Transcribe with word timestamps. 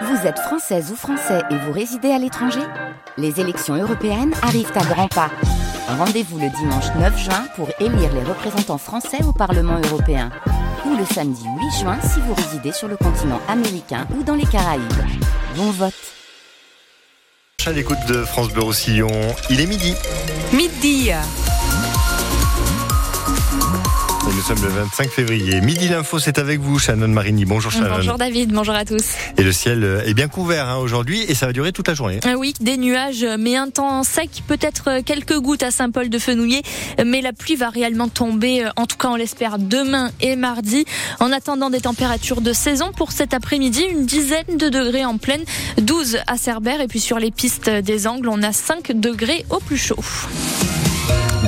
Vous 0.00 0.26
êtes 0.26 0.38
française 0.38 0.90
ou 0.90 0.96
français 0.96 1.42
et 1.50 1.56
vous 1.56 1.72
résidez 1.72 2.10
à 2.10 2.18
l'étranger 2.18 2.62
Les 3.18 3.40
élections 3.40 3.74
européennes 3.74 4.32
arrivent 4.42 4.72
à 4.74 4.84
grands 4.84 5.08
pas. 5.08 5.30
Rendez-vous 5.86 6.38
le 6.38 6.48
dimanche 6.48 6.86
9 6.98 7.18
juin 7.18 7.44
pour 7.56 7.68
élire 7.78 8.12
les 8.14 8.22
représentants 8.22 8.78
français 8.78 9.22
au 9.24 9.32
Parlement 9.32 9.78
européen. 9.90 10.30
Ou 10.86 10.96
le 10.96 11.04
samedi 11.04 11.44
8 11.44 11.80
juin 11.80 11.98
si 12.00 12.20
vous 12.20 12.34
résidez 12.34 12.72
sur 12.72 12.88
le 12.88 12.96
continent 12.96 13.40
américain 13.48 14.06
ou 14.18 14.22
dans 14.22 14.34
les 14.34 14.46
Caraïbes. 14.46 14.82
Bon 15.56 15.70
vote 15.70 15.92
À 17.66 17.72
l'écoute 17.72 18.04
de 18.08 18.24
France 18.24 18.48
Bleu 18.48 18.62
Roussillon, 18.62 19.10
il 19.50 19.60
est 19.60 19.66
midi. 19.66 19.94
Midi. 20.52 21.10
Et 24.24 24.34
nous 24.34 24.40
sommes 24.40 24.62
le 24.62 24.68
25 24.68 25.10
février. 25.10 25.60
Midi 25.60 25.88
l'info, 25.88 26.20
c'est 26.20 26.38
avec 26.38 26.60
vous, 26.60 26.78
Shannon 26.78 27.08
Marini. 27.08 27.44
Bonjour 27.44 27.72
Shannon. 27.72 27.96
Bonjour 27.96 28.18
David, 28.18 28.52
bonjour 28.52 28.74
à 28.74 28.84
tous. 28.84 29.02
Et 29.36 29.42
le 29.42 29.50
ciel 29.50 30.02
est 30.06 30.14
bien 30.14 30.28
couvert 30.28 30.68
hein, 30.68 30.76
aujourd'hui 30.76 31.22
et 31.26 31.34
ça 31.34 31.46
va 31.46 31.52
durer 31.52 31.72
toute 31.72 31.88
la 31.88 31.94
journée. 31.94 32.20
Ah 32.24 32.34
oui, 32.36 32.54
des 32.60 32.76
nuages, 32.76 33.26
mais 33.38 33.56
un 33.56 33.68
temps 33.68 34.04
sec, 34.04 34.30
peut-être 34.46 35.00
quelques 35.04 35.36
gouttes 35.38 35.64
à 35.64 35.72
Saint-Paul-de-Fenouillet, 35.72 36.62
mais 37.04 37.20
la 37.20 37.32
pluie 37.32 37.56
va 37.56 37.68
réellement 37.68 38.08
tomber, 38.08 38.64
en 38.76 38.86
tout 38.86 38.96
cas 38.96 39.08
on 39.08 39.16
l'espère, 39.16 39.58
demain 39.58 40.10
et 40.20 40.36
mardi. 40.36 40.84
En 41.18 41.32
attendant 41.32 41.70
des 41.70 41.80
températures 41.80 42.42
de 42.42 42.52
saison 42.52 42.92
pour 42.96 43.10
cet 43.10 43.34
après-midi, 43.34 43.82
une 43.90 44.06
dizaine 44.06 44.56
de 44.56 44.68
degrés 44.68 45.04
en 45.04 45.18
pleine, 45.18 45.42
12 45.78 46.18
à 46.28 46.36
Cerbère 46.36 46.80
et 46.80 46.86
puis 46.86 47.00
sur 47.00 47.18
les 47.18 47.32
pistes 47.32 47.68
des 47.68 48.06
Angles, 48.06 48.28
on 48.28 48.42
a 48.42 48.52
5 48.52 48.92
degrés 48.92 49.44
au 49.50 49.58
plus 49.58 49.78
chaud. 49.78 49.98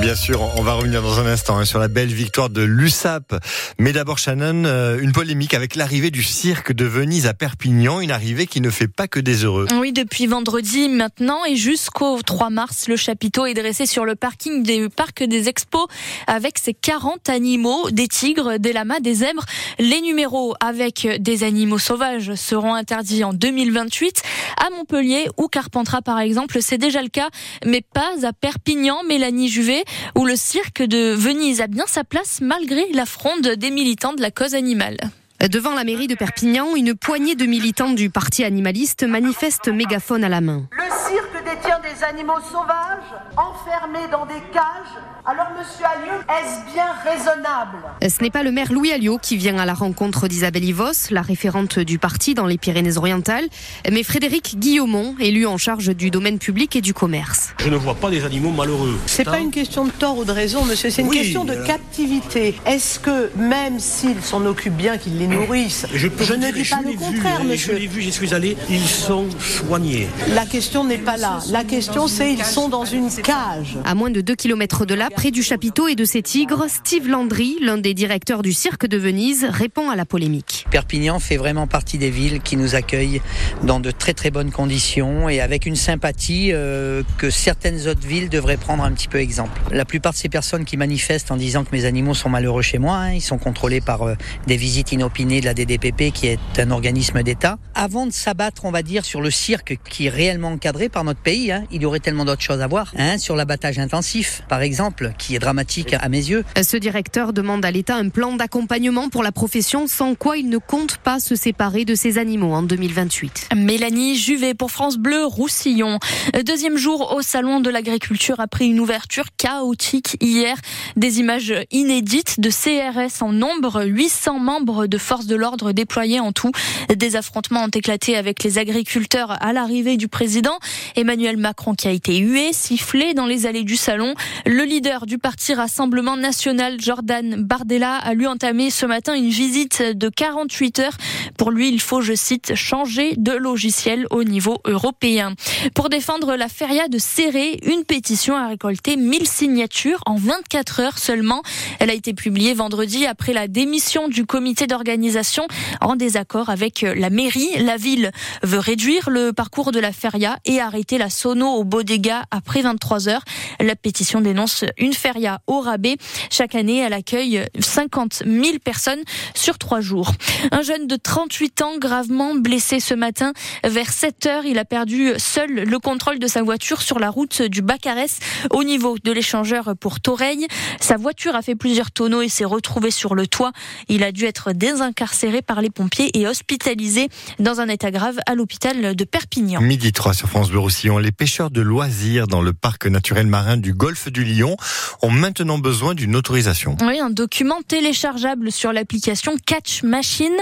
Bien 0.05 0.13
sûr, 0.13 0.39
on 0.55 0.61
va 0.61 0.73
revenir 0.73 1.01
dans 1.01 1.19
un 1.19 1.25
instant 1.25 1.57
hein, 1.57 1.65
sur 1.65 1.79
la 1.79 1.87
belle 1.87 2.13
victoire 2.13 2.51
de 2.51 2.61
l'USAP. 2.61 3.33
Mais 3.79 3.91
d'abord, 3.91 4.19
Shannon, 4.19 4.65
euh, 4.65 4.99
une 5.01 5.11
polémique 5.11 5.55
avec 5.55 5.73
l'arrivée 5.73 6.11
du 6.11 6.21
cirque 6.21 6.73
de 6.73 6.85
Venise 6.85 7.25
à 7.25 7.33
Perpignan, 7.33 7.99
une 8.01 8.11
arrivée 8.11 8.45
qui 8.45 8.61
ne 8.61 8.69
fait 8.69 8.87
pas 8.87 9.07
que 9.07 9.19
des 9.19 9.45
heureux. 9.45 9.65
Oui, 9.79 9.93
depuis 9.93 10.27
vendredi 10.27 10.89
maintenant 10.89 11.43
et 11.45 11.55
jusqu'au 11.55 12.21
3 12.21 12.51
mars, 12.51 12.87
le 12.87 12.97
chapiteau 12.97 13.47
est 13.47 13.55
dressé 13.55 13.87
sur 13.87 14.05
le 14.05 14.13
parking 14.13 14.61
du 14.61 14.91
parc 14.91 15.23
des 15.23 15.49
expos 15.49 15.87
avec 16.27 16.59
ses 16.59 16.75
40 16.75 17.27
animaux, 17.29 17.89
des 17.89 18.07
tigres, 18.07 18.59
des 18.59 18.73
lamas, 18.73 18.99
des 18.99 19.15
zèbres. 19.15 19.45
Les 19.79 20.01
numéros 20.01 20.53
avec 20.59 21.07
des 21.19 21.43
animaux 21.43 21.79
sauvages 21.79 22.35
seront 22.35 22.75
interdits 22.75 23.23
en 23.23 23.33
2028. 23.33 24.21
À 24.63 24.69
Montpellier 24.69 25.29
ou 25.37 25.47
Carpentras, 25.47 26.03
par 26.03 26.19
exemple, 26.19 26.59
c'est 26.61 26.77
déjà 26.77 27.01
le 27.01 27.09
cas, 27.09 27.29
mais 27.65 27.81
pas 27.81 28.11
à 28.23 28.33
Perpignan, 28.33 29.01
Mélanie 29.07 29.49
Juvet 29.49 29.83
où 30.15 30.25
le 30.25 30.35
cirque 30.35 30.81
de 30.81 31.13
Venise 31.13 31.61
a 31.61 31.67
bien 31.67 31.85
sa 31.87 32.03
place 32.03 32.39
malgré 32.41 32.85
la 32.93 33.05
fronde 33.05 33.47
des 33.47 33.71
militants 33.71 34.13
de 34.13 34.21
la 34.21 34.31
cause 34.31 34.55
animale. 34.55 34.97
Devant 35.41 35.73
la 35.73 35.83
mairie 35.83 36.07
de 36.07 36.15
Perpignan, 36.15 36.75
une 36.75 36.95
poignée 36.95 37.35
de 37.35 37.45
militants 37.45 37.91
du 37.91 38.09
parti 38.09 38.43
animaliste 38.43 39.03
manifestent 39.03 39.67
mégaphone 39.67 40.23
à 40.23 40.29
la 40.29 40.41
main. 40.41 40.67
Le 40.71 40.83
cirque 41.09 41.24
détient 41.55 41.79
des 41.79 42.03
animaux 42.03 42.39
sauvages, 42.51 43.13
enfermés 43.37 44.07
dans 44.11 44.25
des 44.25 44.41
cages. 44.53 44.95
Alors, 45.25 45.47
monsieur 45.57 45.85
Alliot, 45.85 46.21
est-ce 46.29 46.73
bien 46.73 46.85
raisonnable? 47.03 47.77
Ce 48.01 48.21
n'est 48.23 48.29
pas 48.29 48.43
le 48.43 48.51
maire 48.51 48.71
Louis 48.71 48.91
Alliot 48.91 49.17
qui 49.21 49.37
vient 49.37 49.57
à 49.57 49.65
la 49.65 49.73
rencontre 49.73 50.27
d'Isabelle 50.27 50.63
Ivos, 50.65 51.09
la 51.11 51.21
référente 51.21 51.79
du 51.79 51.97
parti 51.97 52.33
dans 52.35 52.45
les 52.45 52.57
Pyrénées-Orientales, 52.57 53.45
mais 53.91 54.03
Frédéric 54.03 54.57
Guillaumont, 54.59 55.15
élu 55.19 55.45
en 55.47 55.57
charge 55.57 55.95
du 55.95 56.11
domaine 56.11 56.37
public 56.39 56.75
et 56.75 56.81
du 56.81 56.93
commerce. 56.93 57.53
Je 57.57 57.69
ne 57.69 57.75
vois 57.77 57.95
pas 57.95 58.09
des 58.09 58.23
animaux 58.25 58.51
malheureux. 58.51 58.97
C'est 59.07 59.23
pas 59.23 59.39
une 59.39 59.51
question 59.51 59.85
de 59.85 59.91
tort 59.91 60.17
ou 60.17 60.25
de 60.25 60.31
raison, 60.31 60.63
monsieur, 60.65 60.89
c'est 60.89 61.01
une 61.01 61.07
Oui, 61.09 61.17
question 61.19 61.43
de 61.45 61.53
euh, 61.53 61.65
captivité. 61.65 62.55
Est-ce 62.65 62.99
que, 62.99 63.31
même 63.35 63.79
s'ils 63.79 64.21
s'en 64.21 64.45
occupent 64.45 64.75
bien, 64.77 64.97
qu'ils 64.97 65.17
les 65.17 65.27
nourrissent, 65.27 65.87
Je, 65.93 66.07
peux 66.07 66.23
vous 66.23 66.35
ne 66.35 66.51
dis 66.51 66.63
je 66.63 66.75
pas 66.75 66.81
le 66.83 66.89
vu, 66.91 66.97
contraire, 66.97 67.37
hein, 67.39 67.43
Je 67.43 67.47
monsieur. 67.47 67.73
l'ai 67.75 67.87
vu, 67.87 68.01
j'y 68.01 68.11
suis 68.11 68.33
allé. 68.33 68.57
Ils 68.69 68.79
sont 68.87 69.25
soignés. 69.39 70.07
La 70.29 70.45
question 70.45 70.83
n'est 70.83 70.97
pas 70.99 71.17
là. 71.17 71.39
La 71.51 71.63
question, 71.63 72.07
c'est 72.07 72.33
ils 72.33 72.43
sont 72.43 72.69
dans 72.69 72.85
une 72.85 73.09
cage. 73.09 73.77
À 73.85 73.93
moins 73.93 74.09
de 74.09 74.21
2 74.21 74.35
km 74.35 74.85
de 74.87 74.95
là, 74.95 75.09
près 75.13 75.29
du 75.29 75.43
chapiteau 75.43 75.87
et 75.87 75.93
de 75.93 76.03
ses 76.03 76.23
tigres, 76.23 76.65
Steve 76.67 77.07
Landry, 77.07 77.57
l'un 77.61 77.77
des 77.77 77.93
directeurs 77.93 78.41
du 78.41 78.51
cirque 78.51 78.87
de 78.87 78.97
Venise, 78.97 79.45
répond 79.47 79.91
à 79.91 79.95
la 79.95 80.05
polémique. 80.05 80.65
Perpignan 80.71 81.19
fait 81.19 81.37
vraiment 81.37 81.67
partie 81.67 81.99
des 81.99 82.09
villes 82.09 82.41
qui 82.41 82.57
nous 82.57 82.73
accueillent 82.73 83.21
dans 83.61 83.79
de 83.79 83.91
très 83.91 84.13
très 84.13 84.31
bonnes 84.31 84.49
conditions 84.51 85.29
et 85.29 85.39
avec 85.39 85.67
une 85.67 85.75
sympathie 85.75 86.49
euh, 86.51 87.03
que 87.19 87.29
certaines 87.29 87.87
autres 87.87 88.07
villes 88.07 88.29
devraient 88.29 88.57
prendre 88.57 88.83
un 88.83 88.91
petit 88.91 89.07
peu 89.07 89.19
exemple. 89.19 89.61
La 89.71 89.85
plupart 89.85 90.13
de 90.13 90.17
ces 90.17 90.29
personnes 90.29 90.65
qui 90.65 90.77
manifestent 90.77 91.29
en 91.29 91.37
disant 91.37 91.63
que 91.63 91.75
mes 91.75 91.85
animaux 91.85 92.15
sont 92.15 92.29
malheureux 92.29 92.63
chez 92.63 92.79
moi, 92.79 92.95
hein, 92.95 93.13
ils 93.13 93.21
sont 93.21 93.37
contrôlés 93.37 93.81
par 93.81 94.01
euh, 94.01 94.15
des 94.47 94.57
visites 94.57 94.91
inopinées 94.93 95.41
de 95.41 95.45
la 95.45 95.53
DDPP 95.53 96.11
qui 96.11 96.25
est 96.25 96.39
un 96.57 96.71
organisme 96.71 97.21
d'État. 97.21 97.59
Avant 97.75 98.07
de 98.07 98.11
s'abattre, 98.11 98.65
on 98.65 98.71
va 98.71 98.81
dire, 98.81 99.05
sur 99.05 99.21
le 99.21 99.29
cirque 99.29 99.77
qui 99.87 100.07
est 100.07 100.09
réellement 100.09 100.49
encadré 100.49 100.89
par 100.89 101.03
notre 101.03 101.19
pays, 101.19 101.34
hein, 101.51 101.63
il 101.71 101.81
y 101.81 101.85
aurait 101.85 101.99
tellement 101.99 102.25
d'autres 102.25 102.41
choses 102.41 102.61
à 102.61 102.67
voir. 102.67 102.93
Hein, 102.97 103.17
sur 103.17 103.35
l'abattage 103.35 103.79
intensif, 103.79 104.43
par 104.47 104.61
exemple, 104.61 105.13
qui 105.17 105.35
est 105.35 105.39
dramatique 105.39 105.93
à 105.93 106.07
mes 106.09 106.29
yeux. 106.29 106.43
Ce 106.61 106.77
directeur 106.77 107.33
demande 107.33 107.65
à 107.65 107.71
l'État 107.71 107.95
un 107.95 108.09
plan 108.09 108.35
d'accompagnement 108.35 109.09
pour 109.09 109.23
la 109.23 109.31
profession, 109.31 109.87
sans 109.87 110.15
quoi 110.15 110.37
il 110.37 110.49
ne 110.49 110.57
compte 110.57 110.97
pas 110.97 111.19
se 111.19 111.35
séparer 111.35 111.85
de 111.85 111.95
ses 111.95 112.17
animaux 112.17 112.53
en 112.53 112.63
2028. 112.63 113.49
Mélanie 113.55 114.15
Juvet 114.15 114.53
pour 114.53 114.71
France 114.71 114.97
Bleu 114.97 115.25
Roussillon. 115.25 115.99
Deuxième 116.45 116.77
jour 116.77 117.13
au 117.15 117.21
Salon 117.21 117.59
de 117.59 117.69
l'Agriculture 117.69 118.39
après 118.39 118.65
une 118.65 118.79
ouverture 118.79 119.25
chaotique 119.37 120.17
hier. 120.21 120.57
Des 120.95 121.19
images 121.19 121.53
inédites 121.71 122.39
de 122.39 122.49
CRS 122.49 123.21
en 123.21 123.31
nombre, 123.31 123.83
800 123.85 124.39
membres 124.39 124.87
de 124.87 124.97
forces 124.97 125.27
de 125.27 125.35
l'ordre 125.35 125.71
déployés 125.71 126.19
en 126.19 126.31
tout. 126.31 126.51
Des 126.95 127.15
affrontements 127.15 127.65
ont 127.65 127.69
éclaté 127.69 128.15
avec 128.15 128.43
les 128.43 128.57
agriculteurs 128.57 129.41
à 129.43 129.53
l'arrivée 129.53 129.97
du 129.97 130.07
président 130.07 130.57
Emmanuel 130.95 131.24
Macron 131.33 131.73
qui 131.73 131.87
a 131.87 131.91
été 131.91 132.17
hué, 132.17 132.53
sifflé 132.53 133.13
dans 133.13 133.25
les 133.25 133.47
allées 133.47 133.63
du 133.63 133.75
salon. 133.75 134.13
Le 134.45 134.63
leader 134.63 135.05
du 135.05 135.17
parti 135.17 135.53
Rassemblement 135.53 136.15
National, 136.15 136.79
Jordan 136.79 137.43
Bardella, 137.43 137.97
a 137.97 138.13
lui 138.13 138.27
entamé 138.27 138.69
ce 138.69 138.85
matin 138.85 139.15
une 139.15 139.29
visite 139.29 139.81
de 139.81 140.09
48 140.09 140.79
heures. 140.79 140.97
Pour 141.37 141.51
lui, 141.51 141.69
il 141.69 141.81
faut, 141.81 142.01
je 142.01 142.13
cite, 142.13 142.53
changer 142.55 143.15
de 143.17 143.31
logiciel 143.31 144.05
au 144.11 144.23
niveau 144.23 144.59
européen. 144.65 145.33
Pour 145.73 145.89
défendre 145.89 146.35
la 146.35 146.47
feria 146.47 146.87
de 146.87 146.99
Serré, 146.99 147.59
une 147.63 147.83
pétition 147.83 148.35
a 148.35 148.47
récolté 148.47 148.95
1000 148.95 149.27
signatures 149.27 150.01
en 150.05 150.15
24 150.15 150.79
heures 150.79 150.97
seulement. 150.99 151.41
Elle 151.79 151.89
a 151.89 151.93
été 151.93 152.13
publiée 152.13 152.53
vendredi 152.53 153.05
après 153.07 153.33
la 153.33 153.47
démission 153.47 154.07
du 154.07 154.25
comité 154.25 154.67
d'organisation 154.67 155.47
en 155.81 155.95
désaccord 155.95 156.49
avec 156.49 156.81
la 156.81 157.09
mairie. 157.09 157.49
La 157.59 157.77
ville 157.77 158.11
veut 158.43 158.59
réduire 158.59 159.09
le 159.09 159.33
parcours 159.33 159.71
de 159.71 159.79
la 159.79 159.91
feria 159.91 160.37
et 160.45 160.59
arrêter 160.59 160.97
la 160.97 161.09
sono 161.15 161.55
au 161.55 161.63
bodega 161.63 162.23
après 162.31 162.61
23 162.61 163.09
heures. 163.09 163.23
La 163.59 163.75
pétition 163.75 164.21
dénonce 164.21 164.65
une 164.77 164.93
feria 164.93 165.41
au 165.47 165.61
rabais. 165.61 165.97
Chaque 166.29 166.55
année, 166.55 166.77
elle 166.79 166.93
accueille 166.93 167.45
50 167.59 168.23
000 168.25 168.59
personnes 168.63 169.01
sur 169.33 169.57
trois 169.57 169.81
jours. 169.81 170.11
Un 170.51 170.61
jeune 170.61 170.87
de 170.87 170.95
38 170.95 171.61
ans 171.61 171.77
gravement 171.79 172.35
blessé 172.35 172.79
ce 172.79 172.93
matin 172.93 173.33
vers 173.63 173.91
7 173.91 174.25
heures. 174.25 174.45
Il 174.45 174.59
a 174.59 174.65
perdu 174.65 175.13
seul 175.17 175.51
le 175.51 175.79
contrôle 175.79 176.19
de 176.19 176.27
sa 176.27 176.43
voiture 176.43 176.81
sur 176.81 176.99
la 176.99 177.09
route 177.09 177.41
du 177.41 177.61
Bacarès 177.61 178.19
au 178.51 178.63
niveau 178.63 178.97
de 179.03 179.11
l'échangeur 179.11 179.73
pour 179.79 179.99
Toreil. 179.99 180.47
Sa 180.79 180.97
voiture 180.97 181.35
a 181.35 181.41
fait 181.41 181.55
plusieurs 181.55 181.91
tonneaux 181.91 182.21
et 182.21 182.29
s'est 182.29 182.45
retrouvée 182.45 182.91
sur 182.91 183.15
le 183.15 183.27
toit. 183.27 183.51
Il 183.87 184.03
a 184.03 184.11
dû 184.11 184.25
être 184.25 184.51
désincarcéré 184.51 185.41
par 185.41 185.61
les 185.61 185.69
pompiers 185.69 186.17
et 186.17 186.27
hospitalisé 186.27 187.09
dans 187.39 187.61
un 187.61 187.69
état 187.69 187.91
grave 187.91 188.19
à 188.25 188.35
l'hôpital 188.35 188.95
de 188.95 189.03
Perpignan. 189.03 189.61
Midi 189.61 189.93
3 189.93 190.13
sur 190.13 190.27
France 190.27 190.49
Bleu 190.49 190.59
Roussillon. 190.59 190.97
Les 191.05 191.11
pêcheurs 191.11 191.51
de 191.51 191.61
loisirs 191.61 192.25
dans 192.25 192.41
le 192.41 192.51
parc 192.51 192.87
naturel 192.87 193.27
marin 193.27 193.57
du 193.57 193.73
golfe 193.75 194.11
du 194.11 194.23
Lion 194.23 194.57
ont 195.03 195.11
maintenant 195.11 195.59
besoin 195.59 195.93
d'une 195.93 196.15
autorisation. 196.15 196.75
Oui, 196.81 196.99
un 196.99 197.11
document 197.11 197.61
téléchargeable 197.67 198.51
sur 198.51 198.73
l'application 198.73 199.33
Catch 199.45 199.83
Machine. 199.83 200.33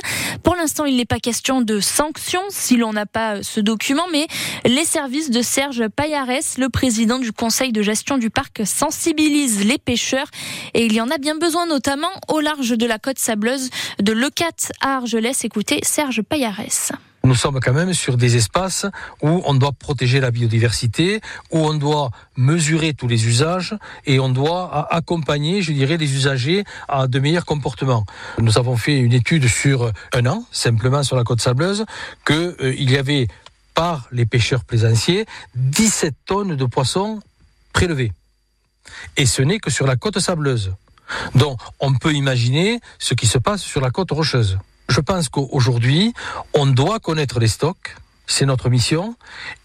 Pour 0.42 0.56
l'instant, 0.56 0.86
il 0.86 0.96
n'est 0.96 1.04
pas 1.04 1.20
question 1.20 1.60
de 1.60 1.82
sanctions 1.82 2.44
si 2.48 2.78
l'on 2.78 2.94
n'a 2.94 3.06
pas 3.06 3.44
ce 3.44 3.60
document, 3.60 4.06
mais 4.14 4.26
les 4.64 4.86
services 4.86 5.32
de 5.32 5.42
Serge 5.42 5.86
Payarès, 5.90 6.58
le 6.58 6.70
président 6.70 7.20
du 7.20 7.34
conseil 7.34 7.74
de 7.74 7.82
gestion 7.82 8.18
du 8.18 8.30
parc, 8.30 8.62
sensibilisent 8.64 9.66
les 9.66 9.78
pêcheurs 9.78 10.28
et 10.74 10.86
il 10.86 10.94
y 10.94 11.02
en 11.02 11.10
a 11.10 11.18
bien 11.18 11.36
besoin, 11.36 11.66
notamment 11.66 12.08
au 12.30 12.40
large 12.40 12.70
de 12.70 12.86
la 12.86 13.00
côte 13.00 13.20
sableuse 13.20 13.70
de 14.02 14.14
Lecat 14.14 14.72
à 14.80 14.96
Argelès. 14.96 15.44
Écoutez 15.44 15.82
Serge 15.84 16.22
Payarès. 16.22 16.94
Nous 17.26 17.36
sommes 17.36 17.62
quand 17.62 17.72
même 17.72 17.94
sur 17.94 18.18
des 18.18 18.36
espaces 18.36 18.86
où 19.22 19.42
on 19.46 19.54
doit 19.54 19.72
protéger 19.72 20.20
la 20.20 20.30
biodiversité, 20.30 21.22
où 21.52 21.60
on 21.60 21.74
doit 21.74 22.12
mesurer 22.36 22.94
tous 22.94 23.08
les 23.08 23.28
usages 23.28 23.78
et 24.06 24.20
on 24.20 24.28
doit 24.28 24.94
accompagner, 24.94 25.62
je 25.62 25.72
dirais, 25.72 25.96
les 25.96 26.14
usagers 26.16 26.66
à 26.90 27.08
de 27.08 27.20
meilleurs 27.20 27.46
comportements. 27.46 28.06
Nous 28.40 28.58
avons 28.58 28.76
fait 28.76 28.98
une 28.98 29.14
étude 29.14 29.48
sur 29.48 29.94
un 30.12 30.26
an, 30.26 30.46
simplement 30.52 31.02
sur 31.02 31.16
la 31.16 31.24
côte 31.24 31.40
sableuse, 31.40 31.86
qu'il 32.28 32.56
euh, 32.60 32.76
y 32.78 32.98
avait 32.98 33.30
par 33.74 34.10
les 34.12 34.26
pêcheurs 34.26 34.66
plaisanciers 34.66 35.26
17 35.56 36.14
tonnes 36.26 36.58
de 36.58 36.66
poissons 36.66 37.22
prélevés. 37.72 38.12
Et 39.16 39.26
ce 39.26 39.42
n'est 39.42 39.60
que 39.60 39.72
sur 39.72 39.88
la 39.88 39.96
côte 39.96 40.20
sableuse. 40.20 40.74
Donc 41.36 41.58
on 41.80 41.94
peut 41.94 42.14
imaginer 42.14 42.82
ce 43.00 43.14
qui 43.14 43.28
se 43.28 43.38
passe 43.38 43.62
sur 43.62 43.80
la 43.80 43.92
côte 43.92 44.12
rocheuse. 44.12 44.60
Je 44.94 45.02
pense 45.02 45.28
qu'aujourd'hui, 45.28 46.14
on 46.54 46.68
doit 46.68 47.00
connaître 47.00 47.40
les 47.40 47.48
stocks, 47.48 47.96
c'est 48.28 48.46
notre 48.46 48.70
mission, 48.70 49.16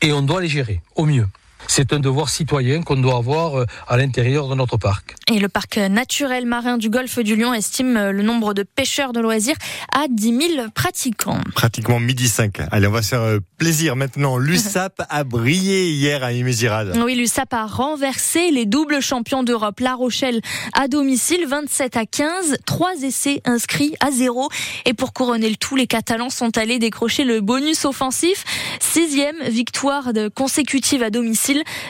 et 0.00 0.10
on 0.14 0.22
doit 0.22 0.40
les 0.40 0.48
gérer 0.48 0.80
au 0.96 1.04
mieux 1.04 1.28
c'est 1.66 1.92
un 1.92 1.98
devoir 1.98 2.28
citoyen 2.28 2.82
qu'on 2.82 2.96
doit 2.96 3.16
avoir 3.16 3.58
euh, 3.58 3.66
à 3.86 3.96
l'intérieur 3.96 4.48
de 4.48 4.54
notre 4.54 4.76
parc. 4.76 5.16
Et 5.30 5.38
le 5.38 5.48
parc 5.48 5.76
naturel 5.76 6.46
marin 6.46 6.78
du 6.78 6.90
golfe 6.90 7.18
du 7.18 7.36
Lion 7.36 7.52
estime 7.52 7.96
euh, 7.96 8.12
le 8.12 8.22
nombre 8.22 8.54
de 8.54 8.62
pêcheurs 8.62 9.12
de 9.12 9.20
loisirs 9.20 9.56
à 9.92 10.06
10 10.08 10.56
000 10.56 10.68
pratiquants. 10.74 11.40
Pratiquement 11.54 12.00
midi 12.00 12.28
5. 12.28 12.60
Allez, 12.70 12.86
on 12.86 12.92
va 12.92 13.02
se 13.02 13.08
faire 13.08 13.22
euh, 13.22 13.38
plaisir 13.58 13.96
maintenant. 13.96 14.36
L'USAP 14.38 15.02
a 15.08 15.24
brillé 15.24 15.90
hier 15.90 16.22
à 16.22 16.32
Imézirade. 16.32 16.98
Oui, 17.04 17.14
l'USAP 17.14 17.52
a 17.52 17.66
renversé 17.66 18.50
les 18.50 18.66
doubles 18.66 19.00
champions 19.00 19.42
d'Europe. 19.42 19.80
La 19.80 19.94
Rochelle 19.94 20.40
à 20.74 20.88
domicile, 20.88 21.46
27 21.46 21.96
à 21.96 22.06
15, 22.06 22.58
trois 22.66 22.94
essais 23.02 23.40
inscrits 23.44 23.94
à 24.00 24.10
zéro. 24.10 24.48
Et 24.84 24.94
pour 24.94 25.12
couronner 25.12 25.48
le 25.48 25.56
tout, 25.56 25.76
les 25.76 25.86
Catalans 25.86 26.30
sont 26.30 26.56
allés 26.58 26.78
décrocher 26.78 27.24
le 27.24 27.40
bonus 27.40 27.84
offensif. 27.84 28.44
Sixième 28.80 29.36
victoire 29.48 30.12
consécutive 30.34 31.02
à 31.02 31.10
domicile 31.10 31.47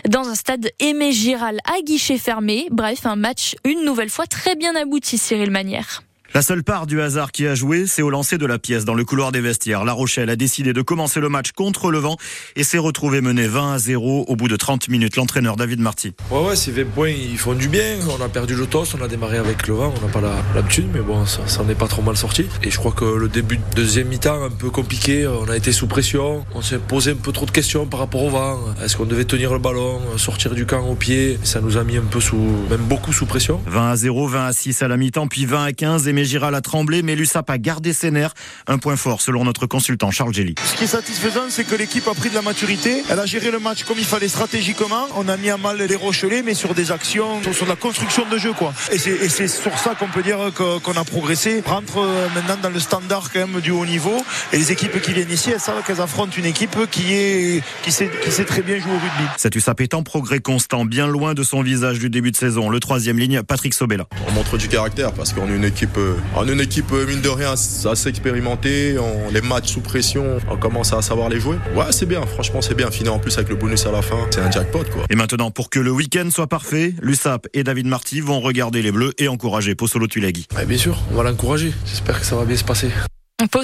dans 0.09 0.29
un 0.29 0.35
stade 0.35 0.71
Aimé 0.79 1.13
Giral 1.13 1.59
à 1.65 1.81
guichet 1.83 2.19
fermé. 2.19 2.69
Bref, 2.71 3.07
un 3.07 3.17
match 3.17 3.57
une 3.65 3.85
nouvelle 3.85 4.11
fois 4.11 4.27
très 4.27 4.57
bien 4.57 4.75
abouti, 4.77 5.19
Cyril 5.19 5.51
Manière. 5.51 6.03
La 6.35 6.43
seule 6.43 6.63
part 6.63 6.87
du 6.87 7.01
hasard 7.01 7.33
qui 7.33 7.47
a 7.47 7.55
joué, 7.55 7.87
c'est 7.87 8.03
au 8.03 8.11
lancer 8.11 8.37
de 8.37 8.45
la 8.45 8.59
pièce 8.59 8.85
dans 8.85 8.93
le 8.93 9.03
couloir 9.03 9.33
des 9.33 9.41
vestiaires. 9.41 9.87
La 9.87 9.95
Rochelle 9.95 10.29
a 10.29 10.37
décidé 10.37 10.75
de 10.75 10.83
commencer 10.83 11.21
le 11.21 11.31
match 11.31 11.53
contre 11.53 11.91
le 11.91 11.97
vent 11.99 12.19
et 12.55 12.65
s'est 12.65 12.77
retrouvé 12.77 13.23
mené 13.23 13.47
20 13.47 13.73
à 13.73 13.79
0 13.79 14.27
au 14.29 14.37
bout 14.37 14.47
de 14.47 14.55
30 14.55 14.91
minutes. 14.91 15.17
L'entraîneur 15.17 15.57
David 15.57 15.81
Marty. 15.81 16.13
Ouais, 16.31 16.45
ouais, 16.45 16.55
ces 16.55 16.71
20 16.71 16.85
points, 16.91 17.09
ils 17.09 17.39
font 17.39 17.55
du 17.55 17.69
bien. 17.69 17.97
On 18.11 18.23
a 18.23 18.29
perdu 18.29 18.55
le 18.57 18.67
toss, 18.67 18.95
on 18.95 19.03
a 19.03 19.09
démarré 19.09 19.39
avec 19.39 19.67
le 19.69 19.75
vent, 19.75 19.95
on 19.97 20.07
n'a 20.07 20.13
pas 20.13 20.21
l'habitude, 20.55 20.89
mais 20.93 21.01
bon, 21.01 21.25
ça, 21.25 21.41
ça 21.47 21.65
n'est 21.65 21.75
pas 21.75 21.89
trop 21.89 22.03
mal 22.03 22.17
sorti. 22.17 22.45
Et 22.63 22.71
je 22.71 22.77
crois 22.77 22.93
que 22.93 23.07
le 23.07 23.29
début 23.29 23.57
de 23.57 23.63
deuxième 23.75 24.09
mi-temps, 24.09 24.45
un 24.45 24.51
peu 24.51 24.69
compliqué, 24.69 25.27
on 25.27 25.49
a 25.49 25.57
été 25.57 25.73
sous 25.73 25.87
pression, 25.87 26.45
on 26.55 26.61
s'est 26.61 26.79
posé 26.79 27.13
un 27.13 27.17
peu 27.17 27.33
trop 27.33 27.47
de 27.47 27.51
questions 27.53 27.87
par 27.87 28.01
rapport 28.01 28.23
au 28.23 28.29
vent. 28.31 28.59
Est-ce 28.85 28.99
qu'on 28.99 29.07
devait 29.07 29.25
tenir 29.25 29.55
le 29.55 29.61
ballon, 29.61 29.99
sortir 30.19 30.55
du 30.55 30.67
camp 30.67 30.87
au 30.87 30.95
pied? 30.95 31.39
Ça 31.43 31.63
nous 31.63 31.79
a 31.79 31.85
mis 31.85 31.97
un 31.97 32.03
peu 32.03 32.21
sous, 32.21 32.37
même 32.69 32.83
beaucoup 32.83 33.15
sous 33.15 33.25
pression. 33.25 33.63
20 33.67 33.91
à 33.91 33.97
0, 33.97 34.29
20 34.29 34.45
à 34.45 34.53
6 34.53 34.83
à 34.83 34.89
la 34.89 34.99
mi-temps, 34.99 35.27
puis 35.27 35.47
20 35.47 35.65
à 35.65 35.73
15 35.73 36.07
et 36.07 36.18
Mégiral 36.19 36.53
a 36.57 36.61
tremblé 36.61 37.03
mais 37.03 37.15
l'USAP 37.15 37.49
a 37.49 37.59
gardé 37.59 37.93
ses 37.93 38.11
nerfs. 38.11 38.35
Un 38.67 38.79
point 38.79 38.97
fort 38.97 39.21
selon 39.21 39.45
notre 39.45 39.67
consultant 39.67 40.11
Charles 40.11 40.35
Gelly. 40.35 40.57
Ce 40.65 40.77
qui 40.77 40.83
est 40.83 40.89
satisfaisant, 40.89 41.45
c'est 41.49 41.63
que 41.63 41.77
l'équipe 41.77 42.09
a 42.09 42.15
pris 42.15 42.29
de 42.29 42.35
la 42.35 42.43
maturité. 42.43 43.05
Elle 43.09 43.21
a 43.21 43.27
géré 43.27 43.53
le 43.53 43.61
match 43.61 43.85
comme 43.85 43.99
il 43.99 44.05
fallait 44.05 44.27
stratégiquement. 44.27 45.07
On 45.15 45.29
a 45.29 45.37
mis 45.37 45.49
à 45.49 45.57
mal 45.57 45.77
les 45.79 45.95
Rochelais, 45.95 46.43
mais 46.43 46.55
sur 46.55 46.75
des 46.75 46.91
actions, 46.91 47.41
sur, 47.53 47.67
la 47.67 47.77
construction 47.77 48.25
de 48.29 48.37
jeu. 48.37 48.53
Quoi. 48.53 48.75
Et 48.91 48.99
c'est 48.99 49.47
sur 49.47 49.79
ça 49.79 49.95
qu'on 49.95 50.09
peut 50.09 50.25
dire 50.25 50.39
qu'on 50.57 50.97
a 50.97 51.05
progressé. 51.05 51.63
rentre 51.65 51.99
euh, 51.99 52.27
maintenant 52.35 52.57
dans 52.61 52.71
le 52.71 52.81
standard 52.81 53.31
quand 53.33 53.47
même 53.47 53.61
du 53.61 53.71
haut 53.71 53.87
niveau. 53.87 54.25
Et 54.53 54.57
les 54.57 54.73
équipes 54.73 55.01
qui 55.01 55.13
viennent 55.13 55.31
ici, 55.31 55.51
elles 55.51 55.61
savent 55.61 55.85
qu'elles 55.87 56.01
affrontent 56.01 56.33
une 56.37 56.47
équipe 56.47 56.77
qui, 56.91 57.15
est, 57.15 57.63
qui, 57.85 57.93
sait, 57.93 58.11
qui 58.25 58.33
sait 58.33 58.45
très 58.45 58.63
bien 58.63 58.81
jouer 58.81 58.91
au 58.91 58.99
rugby. 58.99 59.25
Cette 59.37 59.55
USAP 59.55 59.83
est 59.83 59.95
en 59.95 60.03
progrès 60.03 60.41
constant, 60.41 60.85
bien 60.85 61.07
loin 61.07 61.35
de 61.35 61.45
son 61.45 61.63
visage 61.63 62.01
du 62.01 62.11
début 62.11 62.33
de 62.33 62.37
saison. 62.37 62.71
Le 62.71 62.81
troisième 62.81 63.19
ligne, 63.19 63.43
Patrick 63.43 63.73
Sobella. 63.73 64.09
On 64.27 64.33
montre 64.33 64.59
du 64.59 64.67
caractère 64.67 65.13
parce 65.13 65.33
qu'on 65.33 65.49
est 65.49 65.55
une 65.55 65.65
équipe, 65.65 65.97
on 66.37 66.49
est 66.49 66.53
une 66.53 66.61
équipe 66.61 66.91
euh, 66.93 67.07
mine 67.07 67.21
de 67.21 67.29
rien 67.29 67.53
assez 67.53 68.09
expérimentée. 68.09 68.97
On, 68.99 69.31
les 69.31 69.41
matchs 69.41 69.73
sous 69.73 69.81
pression, 69.81 70.39
on 70.51 70.57
commence 70.57 70.93
à 70.93 71.03
savoir 71.03 71.29
les 71.29 71.41
jouer. 71.41 71.57
Ouais, 71.75 71.87
c'est 71.91 72.07
bien, 72.07 72.23
franchement, 72.27 72.61
c'est 72.63 72.75
bien. 72.75 72.91
Finir 72.91 73.15
en 73.15 73.19
plus 73.19 73.37
avec 73.37 73.49
le 73.49 73.57
bonus 73.57 73.87
à 73.87 73.93
la 73.93 74.03
fin, 74.03 74.27
c'est 74.31 74.41
un 74.41 74.51
jackpot 74.51 74.85
quoi. 74.93 75.05
Et 75.11 75.17
maintenant, 75.17 75.51
pour 75.51 75.71
que 75.71 75.79
le 75.79 75.91
week-end 75.91 76.29
soit 76.31 76.47
parfait, 76.47 76.95
l'USAP 77.03 77.49
et 77.55 77.65
David 77.65 77.87
Marty 77.87 78.21
vont 78.21 78.41
regarder 78.41 78.83
les 78.83 78.93
Bleus 78.93 79.13
et 79.19 79.29
encourager 79.29 79.75
Possolo 79.75 80.07
Tulagi. 80.07 80.47
Ouais, 80.57 80.67
bien 80.67 80.79
sûr, 80.79 80.99
on 81.13 81.17
va 81.17 81.23
l'encourager. 81.23 81.73
J'espère 81.87 82.21
que 82.21 82.27
ça 82.27 82.37
va 82.37 82.45
bien 82.45 82.57
se 82.57 82.65
passer. 82.65 82.91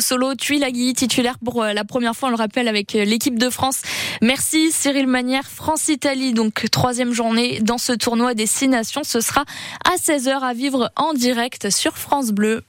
Solo 0.00 0.36
Tuilagi, 0.36 0.94
titulaire 0.94 1.36
pour 1.44 1.62
euh, 1.62 1.72
la 1.72 1.84
première 1.84 2.14
fois, 2.14 2.28
on 2.28 2.30
le 2.30 2.36
rappelle, 2.36 2.68
avec 2.68 2.94
euh, 2.94 3.04
l'équipe 3.04 3.38
de 3.38 3.50
France. 3.50 3.82
Merci 4.22 4.70
Cyril 4.70 5.08
Manière. 5.08 5.48
France-Italie, 5.48 6.32
donc 6.32 6.68
troisième 6.70 7.12
journée 7.12 7.58
dans 7.60 7.78
ce 7.78 7.92
tournoi 7.92 8.34
des 8.34 8.46
Six 8.46 8.68
Nations. 8.68 9.02
Ce 9.02 9.20
sera 9.20 9.44
à 9.84 9.96
16h 9.96 10.40
à 10.40 10.54
vivre 10.54 10.92
en 10.94 11.12
direct 11.12 11.70
sur 11.70 11.98
France 11.98 12.30
Bleu. 12.30 12.62